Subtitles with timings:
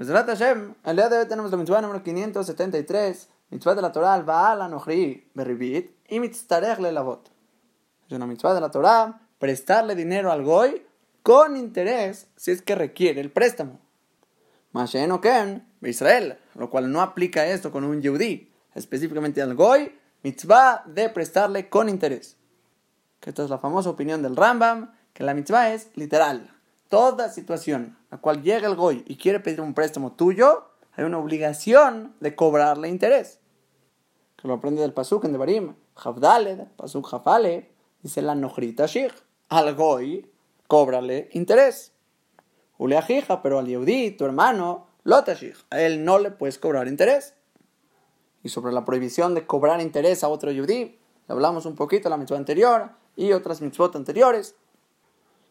[0.00, 4.14] Pues Hashem, el día de hoy tenemos la mitzvah número 573, mitzvah de la Torah,
[4.14, 7.30] al Baal Anochri Berribit y mitztarech le lavot.
[8.06, 10.86] Es una mitzvah de la Torah, prestarle dinero al Goy
[11.22, 13.78] con interés si es que requiere el préstamo.
[14.72, 20.82] Mashen Ken, Israel, lo cual no aplica esto con un Yehudi, específicamente al Goy, mitzvah
[20.86, 22.38] de prestarle con interés.
[23.20, 26.56] Que esta es la famosa opinión del Rambam, que la mitzvah es literal
[26.90, 31.18] toda situación a cual llega el goy y quiere pedir un préstamo tuyo, hay una
[31.18, 33.38] obligación de cobrarle interés.
[34.36, 37.70] Que lo aprende del pasuk en Devarim, Javdaled, pasuk Jafale,
[38.02, 39.14] dice la nojrita shich.
[39.48, 40.30] Al goy,
[40.66, 41.92] cóbrale interés.
[42.76, 47.34] Uleajija, pero al yehudi, tu hermano, lotashich, a él no le puedes cobrar interés.
[48.42, 50.98] Y sobre la prohibición de cobrar interés a otro yehudi,
[51.28, 54.56] hablamos un poquito la mitzvah anterior y otras mitzvot anteriores.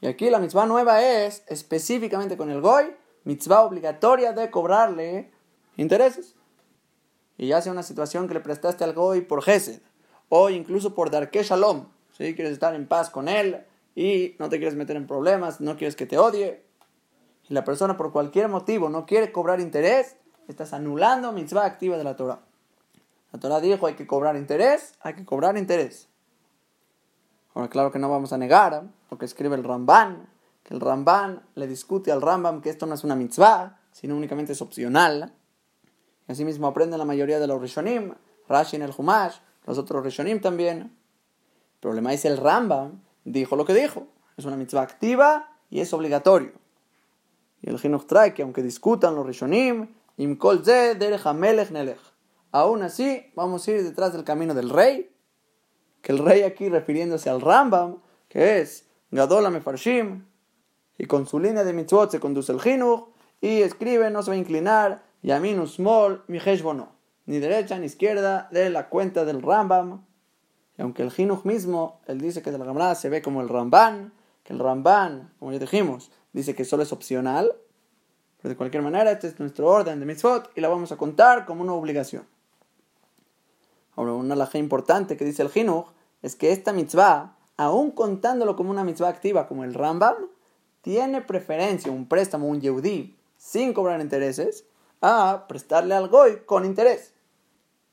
[0.00, 5.30] Y aquí la mitzvah nueva es, específicamente con el goy, mitzvah obligatoria de cobrarle
[5.76, 6.34] intereses.
[7.36, 9.80] Y ya sea una situación que le prestaste al goy por gesed,
[10.28, 14.58] o incluso por darke shalom, si quieres estar en paz con él y no te
[14.58, 16.62] quieres meter en problemas, no quieres que te odie,
[17.48, 20.16] y la persona por cualquier motivo no quiere cobrar interés,
[20.48, 22.40] estás anulando mitzvah activa de la Torah.
[23.32, 26.09] La Torah dijo hay que cobrar interés, hay que cobrar interés.
[27.54, 30.28] Ahora, claro que no vamos a negar lo que escribe el Ramban,
[30.62, 34.52] que el Ramban le discute al Rambam que esto no es una mitzvah, sino únicamente
[34.52, 35.34] es opcional.
[36.28, 38.14] Y asimismo aprenden la mayoría de los Rishonim,
[38.48, 40.78] Rashi en el Humash, los otros Rishonim también.
[40.78, 44.06] El problema es el Rambam dijo lo que dijo.
[44.36, 46.52] Es una mitzvah activa y es obligatorio.
[47.62, 50.62] Y el Jinuch trae que aunque discutan los Rishonim, Imkol.
[52.52, 55.10] Aún así, vamos a ir detrás del camino del rey
[56.02, 57.98] que el rey aquí refiriéndose al Rambam,
[58.28, 60.24] que es Gadola Mefarshim,
[60.98, 63.08] y con su línea de mitzvot se conduce el Jinuch,
[63.40, 66.92] y escribe, no se va a inclinar, Yaminu Small, mi Bono,
[67.26, 70.04] ni derecha ni izquierda de la cuenta del Rambam.
[70.78, 73.48] Y aunque el Jinuch mismo, él dice que de la Gemara se ve como el
[73.48, 77.52] Ramban, que el Ramban, como ya dijimos, dice que solo es opcional,
[78.40, 81.44] pero de cualquier manera este es nuestro orden de mitzvot y la vamos a contar
[81.44, 82.26] como una obligación.
[84.00, 85.84] Ahora, una laja importante que dice el Jinuch
[86.22, 90.14] es que esta mitzvah, aún contándolo como una mitzvah activa como el Rambam,
[90.80, 94.64] tiene preferencia un préstamo, un yehudí, sin cobrar intereses,
[95.02, 97.12] a prestarle al goy con interés.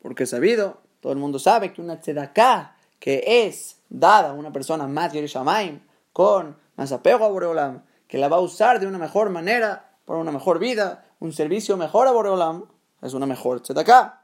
[0.00, 4.52] Porque es sabido, todo el mundo sabe que una tzedaká que es dada a una
[4.52, 5.80] persona más Yerushalayim,
[6.12, 10.20] con más apego a Boreolam, que la va a usar de una mejor manera, para
[10.20, 12.66] una mejor vida, un servicio mejor a Boreolam,
[13.02, 14.17] es una mejor tzedaká.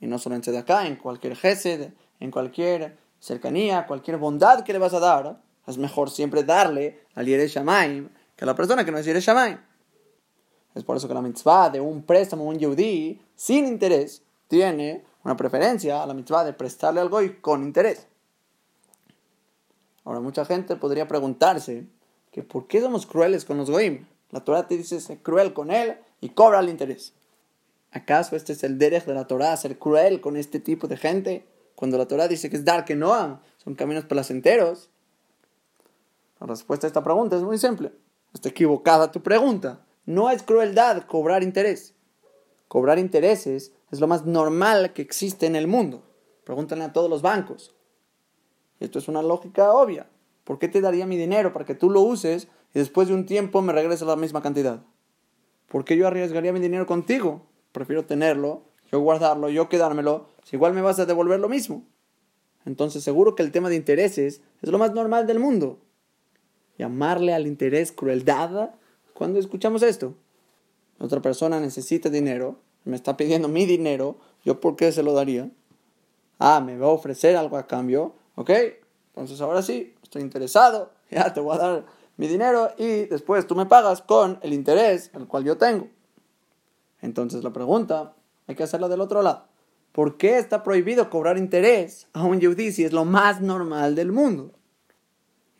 [0.00, 4.78] Y no solo en acá, en cualquier gesed, en cualquier cercanía, cualquier bondad que le
[4.78, 8.92] vas a dar, es mejor siempre darle al Yere Shamaim que a la persona que
[8.92, 9.58] no es Yere Shamaim.
[10.74, 15.36] Es por eso que la mitzvah de un préstamo, un yehudí, sin interés, tiene una
[15.36, 18.06] preferencia a la mitzvah de prestarle algo y con interés.
[20.04, 21.86] Ahora, mucha gente podría preguntarse
[22.30, 24.06] que por qué somos crueles con los goim.
[24.30, 27.12] La Torah te dice ser cruel con él y cobra el interés.
[27.90, 31.46] ¿Acaso este es el derech de la Torah, ser cruel con este tipo de gente?
[31.74, 34.90] Cuando la Torah dice que es dar que no son caminos placenteros.
[36.40, 37.92] La respuesta a esta pregunta es muy simple.
[38.34, 39.86] Está equivocada tu pregunta.
[40.04, 41.94] No es crueldad cobrar interés.
[42.68, 46.02] Cobrar intereses es lo más normal que existe en el mundo.
[46.44, 47.74] Pregúntale a todos los bancos.
[48.80, 50.08] Esto es una lógica obvia.
[50.44, 53.26] ¿Por qué te daría mi dinero para que tú lo uses y después de un
[53.26, 54.82] tiempo me regreses la misma cantidad?
[55.68, 57.46] ¿Por qué yo arriesgaría mi dinero contigo?
[57.78, 61.84] Prefiero tenerlo, yo guardarlo, yo quedármelo, si igual me vas a devolver lo mismo.
[62.64, 65.78] Entonces seguro que el tema de intereses es lo más normal del mundo.
[66.76, 68.70] Llamarle al interés crueldad
[69.14, 70.14] cuando escuchamos esto.
[70.98, 75.48] Otra persona necesita dinero, me está pidiendo mi dinero, ¿yo por qué se lo daría?
[76.40, 78.50] Ah, me va a ofrecer algo a cambio, ¿ok?
[79.10, 81.86] Entonces ahora sí, estoy interesado, ya te voy a dar
[82.16, 85.88] mi dinero y después tú me pagas con el interés el cual yo tengo.
[87.00, 88.14] Entonces la pregunta
[88.46, 89.46] hay que hacerla del otro lado.
[89.92, 94.12] ¿Por qué está prohibido cobrar interés a un yehudí si es lo más normal del
[94.12, 94.52] mundo?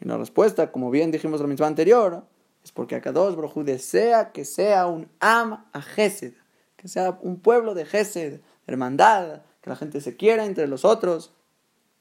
[0.00, 2.24] Y la respuesta, como bien dijimos la misma anterior,
[2.62, 6.34] es porque Akadosh Brojú desea que sea un Am a Gesed,
[6.76, 11.32] que sea un pueblo de Gesed, hermandad, que la gente se quiera entre los otros.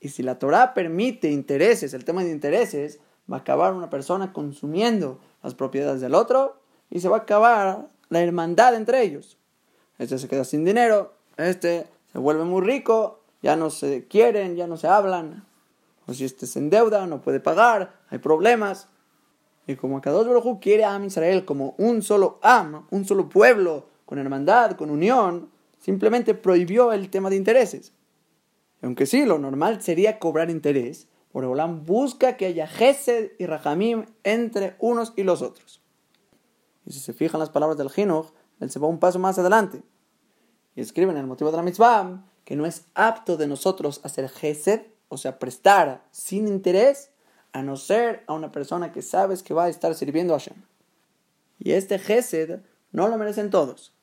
[0.00, 2.98] Y si la Torah permite intereses, el tema de intereses,
[3.30, 6.60] va a acabar una persona consumiendo las propiedades del otro
[6.90, 9.38] y se va a acabar la hermandad entre ellos.
[9.98, 14.66] Este se queda sin dinero, este se vuelve muy rico, ya no se quieren, ya
[14.66, 15.44] no se hablan.
[16.06, 18.88] O si este se endeuda, no puede pagar, hay problemas.
[19.66, 23.86] Y como Akadosh Baruj quiere a Am Israel como un solo Am, un solo pueblo,
[24.04, 27.92] con hermandad, con unión, simplemente prohibió el tema de intereses.
[28.82, 34.76] aunque sí, lo normal sería cobrar interés, Boreolam busca que haya Gesed y Rahamim entre
[34.78, 35.83] unos y los otros.
[36.86, 38.26] Y si se fijan las palabras del Jinuch,
[38.60, 39.82] él se va un paso más adelante.
[40.74, 44.28] Y escribe en el motivo de la mitzvah que no es apto de nosotros hacer
[44.28, 47.10] Gesed, o sea, prestar sin interés,
[47.52, 50.56] a no ser a una persona que sabes que va a estar sirviendo a Hashem.
[51.58, 52.60] Y este Gesed
[52.90, 53.94] no lo merecen todos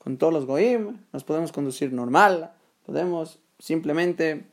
[0.00, 2.52] con todos los goim, nos podemos conducir normal,
[2.86, 4.46] podemos simplemente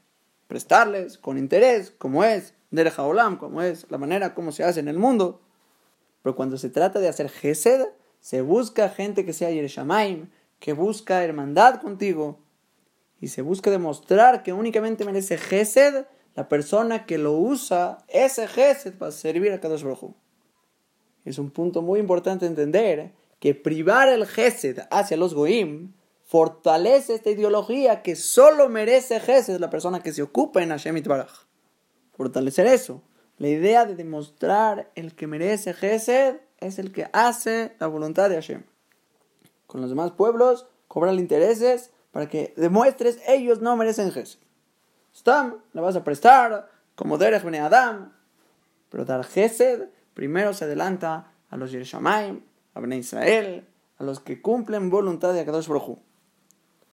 [0.47, 4.89] prestarles con interés, como es del Olam, como es la manera como se hace en
[4.89, 5.41] el mundo.
[6.27, 7.85] Pero cuando se trata de hacer gesed,
[8.19, 10.29] se busca gente que sea Yereshamaim,
[10.59, 12.39] que busca hermandad contigo,
[13.21, 16.03] y se busca demostrar que únicamente merece gesed
[16.35, 20.15] la persona que lo usa, ese gesed, para servir a Kadosh Baruj
[21.23, 25.93] Es un punto muy importante entender que privar el Gesed hacia los Goim
[26.25, 31.47] fortalece esta ideología que solo merece Gesed la persona que se ocupa en Hashem Baraj.
[32.11, 33.01] Fortalecer eso.
[33.37, 38.35] La idea de demostrar el que merece Gesed es el que hace la voluntad de
[38.35, 38.63] Hashem.
[39.67, 44.39] Con los demás pueblos, cobrar intereses para que demuestres ellos no merecen Gesed.
[45.15, 48.11] Stam, la vas a prestar como Derech Ben Adam,
[48.89, 52.41] pero dar Gesed primero se adelanta a los Yerushalayim,
[52.73, 53.67] a Israel,
[53.99, 55.99] a los que cumplen voluntad de Akadosh Baruj